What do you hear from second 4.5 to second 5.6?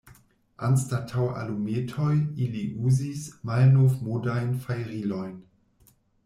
fajrilojn.